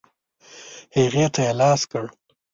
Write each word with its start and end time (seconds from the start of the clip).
هغې 0.95 1.25
ته 1.33 1.41
یې 1.45 1.53
لاس 1.61 1.81
کړ. 1.91 2.05